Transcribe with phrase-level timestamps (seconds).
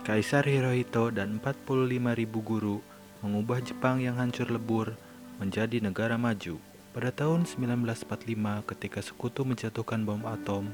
[0.00, 2.80] Kaisar Hirohito dan 45.000 guru
[3.20, 4.96] mengubah Jepang yang hancur lebur
[5.36, 6.56] menjadi negara maju.
[6.96, 10.72] Pada tahun 1945 ketika sekutu menjatuhkan bom atom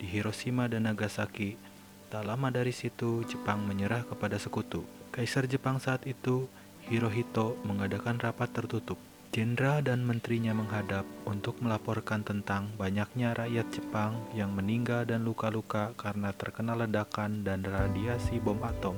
[0.00, 1.60] di Hiroshima dan Nagasaki,
[2.08, 4.88] tak lama dari situ Jepang menyerah kepada sekutu.
[5.12, 6.48] Kaisar Jepang saat itu,
[6.88, 8.96] Hirohito, mengadakan rapat tertutup.
[9.32, 16.36] Jenderal dan menterinya menghadap untuk melaporkan tentang banyaknya rakyat Jepang yang meninggal dan luka-luka karena
[16.36, 18.92] terkena ledakan dan radiasi bom atom.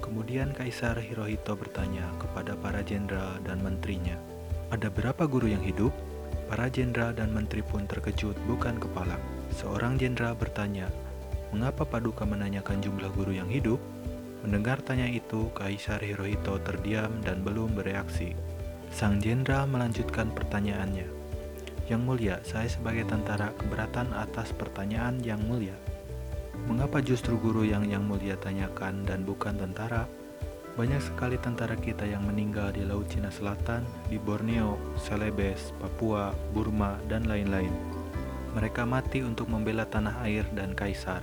[0.00, 4.16] Kemudian Kaisar Hirohito bertanya kepada para jenderal dan menterinya,
[4.72, 5.92] "Ada berapa guru yang hidup?"
[6.48, 9.20] Para jenderal dan menteri pun terkejut bukan kepala.
[9.52, 10.88] Seorang jenderal bertanya,
[11.52, 13.76] "Mengapa Paduka menanyakan jumlah guru yang hidup?"
[14.48, 18.32] Mendengar tanya itu, Kaisar Hirohito terdiam dan belum bereaksi.
[18.98, 21.06] Sang jenderal melanjutkan pertanyaannya.
[21.86, 25.78] Yang mulia, saya sebagai tentara keberatan atas pertanyaan yang mulia.
[26.66, 30.02] Mengapa justru guru yang yang mulia tanyakan dan bukan tentara?
[30.74, 36.98] Banyak sekali tentara kita yang meninggal di Laut Cina Selatan, di Borneo, Celebes, Papua, Burma,
[37.06, 37.70] dan lain-lain.
[38.58, 41.22] Mereka mati untuk membela tanah air dan kaisar.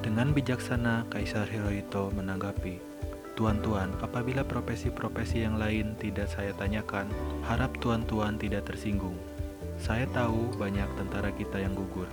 [0.00, 2.93] Dengan bijaksana, Kaisar Hirohito menanggapi,
[3.34, 7.10] Tuan-tuan, apabila profesi-profesi yang lain tidak saya tanyakan,
[7.42, 9.18] harap tuan-tuan tidak tersinggung.
[9.74, 12.06] Saya tahu banyak tentara kita yang gugur,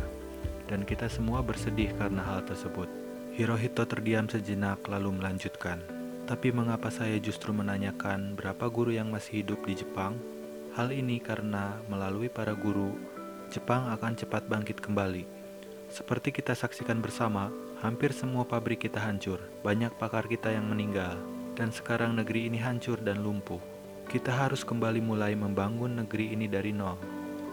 [0.65, 2.89] dan kita semua bersedih karena hal tersebut.
[3.37, 5.77] Hirohito terdiam sejenak lalu melanjutkan.
[6.25, 10.17] Tapi mengapa saya justru menanyakan berapa guru yang masih hidup di Jepang?
[10.73, 12.97] Hal ini karena melalui para guru,
[13.53, 15.40] Jepang akan cepat bangkit kembali.
[15.91, 21.17] Seperti kita saksikan bersama, Hampir semua pabrik kita hancur, banyak pakar kita yang meninggal,
[21.57, 23.57] dan sekarang negeri ini hancur dan lumpuh.
[24.05, 26.93] Kita harus kembali mulai membangun negeri ini dari nol,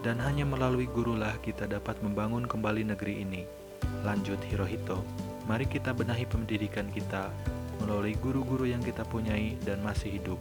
[0.05, 3.41] dan hanya melalui gurulah kita dapat membangun kembali negeri ini.
[4.05, 5.01] Lanjut Hirohito,
[5.49, 7.33] mari kita benahi pendidikan kita
[7.81, 10.37] melalui guru-guru yang kita punyai dan masih hidup.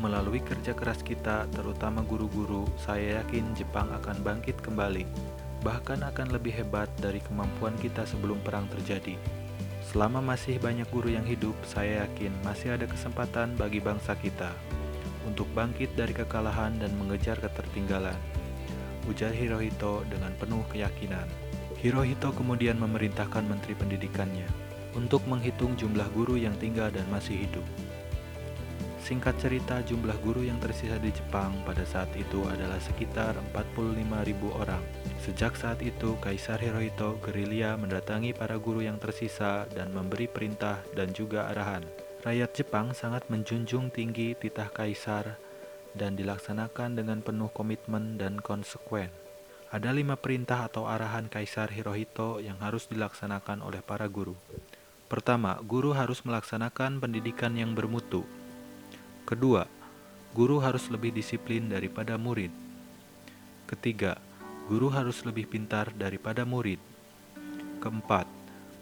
[0.00, 5.04] Melalui kerja keras kita, terutama guru-guru, saya yakin Jepang akan bangkit kembali
[5.66, 9.18] bahkan akan lebih hebat dari kemampuan kita sebelum perang terjadi.
[9.82, 14.54] Selama masih banyak guru yang hidup, saya yakin masih ada kesempatan bagi bangsa kita
[15.26, 18.14] untuk bangkit dari kekalahan dan mengejar ketertinggalan.
[19.10, 21.26] Ujar Hirohito dengan penuh keyakinan.
[21.82, 24.46] Hirohito kemudian memerintahkan menteri pendidikannya
[24.94, 27.66] untuk menghitung jumlah guru yang tinggal dan masih hidup.
[29.06, 34.02] Singkat cerita, jumlah guru yang tersisa di Jepang pada saat itu adalah sekitar 45.000
[34.50, 34.82] orang.
[35.22, 41.14] Sejak saat itu, Kaisar Hirohito gerilya mendatangi para guru yang tersisa dan memberi perintah dan
[41.14, 41.86] juga arahan.
[42.26, 45.38] Rakyat Jepang sangat menjunjung tinggi titah kaisar
[45.94, 49.14] dan dilaksanakan dengan penuh komitmen dan konsekuen.
[49.70, 54.34] Ada lima perintah atau arahan Kaisar Hirohito yang harus dilaksanakan oleh para guru.
[55.06, 58.26] Pertama, guru harus melaksanakan pendidikan yang bermutu,
[59.26, 59.66] Kedua,
[60.38, 62.54] guru harus lebih disiplin daripada murid.
[63.66, 64.22] Ketiga,
[64.70, 66.78] guru harus lebih pintar daripada murid.
[67.82, 68.30] Keempat,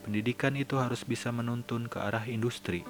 [0.05, 2.85] pendidikan itu harus bisa menuntun ke arah industri.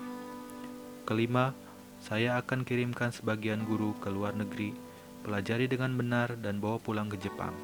[1.07, 1.55] Kelima,
[2.03, 4.75] saya akan kirimkan sebagian guru ke luar negeri,
[5.23, 7.55] pelajari dengan benar dan bawa pulang ke Jepang.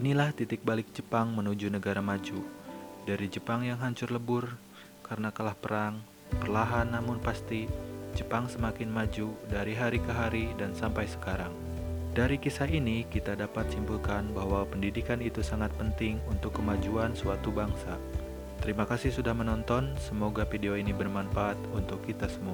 [0.00, 2.40] Inilah titik balik Jepang menuju negara maju.
[3.04, 4.56] Dari Jepang yang hancur lebur
[5.04, 6.00] karena kalah perang,
[6.40, 7.68] perlahan namun pasti
[8.16, 11.52] Jepang semakin maju dari hari ke hari dan sampai sekarang.
[12.16, 18.00] Dari kisah ini, kita dapat simpulkan bahwa pendidikan itu sangat penting untuk kemajuan suatu bangsa.
[18.64, 22.44] Terima kasih sudah menonton, semoga video ini bermanfaat untuk kita semua.